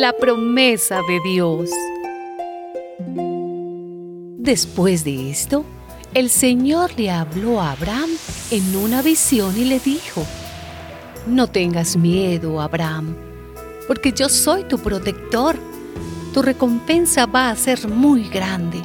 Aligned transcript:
la 0.00 0.14
promesa 0.14 1.02
de 1.06 1.20
Dios. 1.20 1.68
Después 4.38 5.04
de 5.04 5.30
esto, 5.30 5.62
el 6.14 6.30
Señor 6.30 6.92
le 6.96 7.10
habló 7.10 7.60
a 7.60 7.72
Abraham 7.72 8.08
en 8.50 8.76
una 8.76 9.02
visión 9.02 9.58
y 9.58 9.66
le 9.66 9.78
dijo, 9.78 10.24
No 11.26 11.48
tengas 11.48 11.98
miedo, 11.98 12.62
Abraham, 12.62 13.14
porque 13.86 14.12
yo 14.12 14.30
soy 14.30 14.64
tu 14.64 14.78
protector. 14.78 15.56
Tu 16.32 16.40
recompensa 16.40 17.26
va 17.26 17.50
a 17.50 17.56
ser 17.56 17.86
muy 17.86 18.26
grande. 18.26 18.80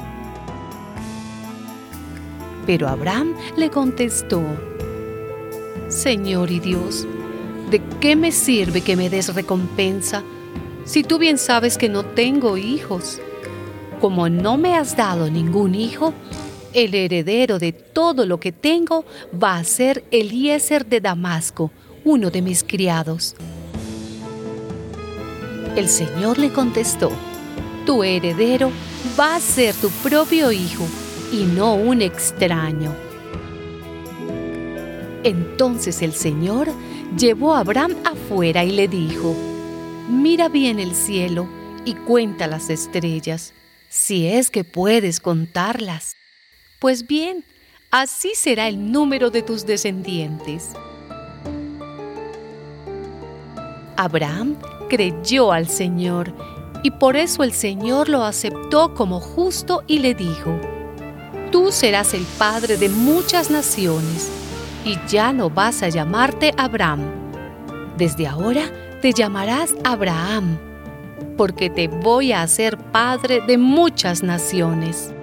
Pero 2.66 2.88
Abraham 2.88 3.32
le 3.56 3.70
contestó, 3.70 4.42
Señor 5.88 6.50
y 6.50 6.60
Dios, 6.60 7.06
¿de 7.70 7.80
qué 8.00 8.16
me 8.16 8.32
sirve 8.32 8.82
que 8.82 8.96
me 8.96 9.08
des 9.08 9.34
recompensa 9.34 10.22
si 10.86 11.02
tú 11.02 11.18
bien 11.18 11.36
sabes 11.36 11.76
que 11.76 11.88
no 11.88 12.04
tengo 12.04 12.56
hijos? 12.56 13.20
Como 14.00 14.28
no 14.28 14.56
me 14.56 14.76
has 14.76 14.96
dado 14.96 15.28
ningún 15.30 15.74
hijo, 15.74 16.14
el 16.72 16.94
heredero 16.94 17.58
de 17.58 17.72
todo 17.72 18.24
lo 18.24 18.38
que 18.38 18.52
tengo 18.52 19.04
va 19.42 19.56
a 19.56 19.64
ser 19.64 20.04
Eliezer 20.12 20.86
de 20.86 21.00
Damasco, 21.00 21.72
uno 22.04 22.30
de 22.30 22.40
mis 22.40 22.62
criados. 22.62 23.34
El 25.74 25.88
Señor 25.88 26.38
le 26.38 26.52
contestó, 26.52 27.10
tu 27.84 28.04
heredero 28.04 28.70
va 29.18 29.34
a 29.34 29.40
ser 29.40 29.74
tu 29.74 29.90
propio 29.90 30.52
hijo 30.52 30.86
y 31.32 31.44
no 31.44 31.74
un 31.74 32.00
extraño. 32.00 32.94
Entonces 35.24 36.00
el 36.02 36.12
Señor 36.12 36.68
llevó 37.18 37.54
a 37.54 37.60
Abraham 37.60 37.96
afuera 38.04 38.64
y 38.64 38.70
le 38.70 38.86
dijo, 38.86 39.34
mira 40.08 40.48
bien 40.48 40.78
el 40.78 40.94
cielo 40.94 41.48
y 41.84 41.94
cuenta 41.94 42.46
las 42.46 42.70
estrellas, 42.70 43.54
si 43.88 44.26
es 44.26 44.50
que 44.50 44.64
puedes 44.64 45.20
contarlas. 45.20 46.16
Pues 46.80 47.06
bien, 47.06 47.44
así 47.90 48.32
será 48.34 48.68
el 48.68 48.90
número 48.92 49.30
de 49.30 49.42
tus 49.42 49.64
descendientes. 49.66 50.70
Abraham 53.96 54.56
creyó 54.88 55.52
al 55.52 55.68
Señor 55.68 56.34
y 56.82 56.90
por 56.90 57.16
eso 57.16 57.42
el 57.42 57.52
Señor 57.52 58.08
lo 58.08 58.24
aceptó 58.24 58.94
como 58.94 59.20
justo 59.20 59.82
y 59.86 60.00
le 60.00 60.14
dijo, 60.14 60.60
Tú 61.50 61.72
serás 61.72 62.12
el 62.12 62.24
padre 62.38 62.76
de 62.76 62.88
muchas 62.88 63.50
naciones 63.50 64.30
y 64.84 64.98
ya 65.08 65.32
no 65.32 65.48
vas 65.48 65.82
a 65.82 65.88
llamarte 65.88 66.52
Abraham. 66.56 67.25
Desde 67.96 68.26
ahora 68.26 68.70
te 69.00 69.12
llamarás 69.12 69.74
Abraham, 69.82 70.58
porque 71.36 71.70
te 71.70 71.88
voy 71.88 72.32
a 72.32 72.42
hacer 72.42 72.76
padre 72.76 73.40
de 73.46 73.56
muchas 73.56 74.22
naciones. 74.22 75.14